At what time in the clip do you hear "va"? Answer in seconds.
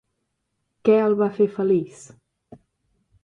1.19-1.27